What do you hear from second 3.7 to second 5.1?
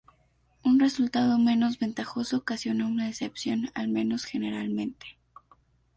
al menos generalmente.